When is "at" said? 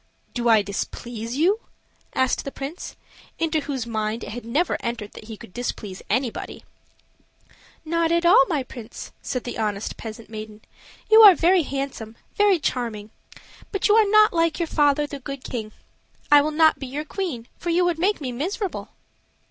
8.11-8.25